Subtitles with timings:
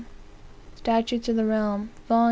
[0.75, 2.19] Statutes of the Realm, vol.